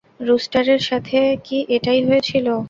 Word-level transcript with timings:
রুস্টারের 0.19 0.81
সাথে 0.89 1.17
কি 1.45 1.57
এটাই 1.75 2.01
হয়েছিল? 2.07 2.47